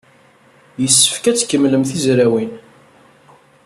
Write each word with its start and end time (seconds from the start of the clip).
Yessefk 0.81 1.23
ad 1.25 1.37
tkemmlem 1.37 1.83
tizrawin. 1.89 2.51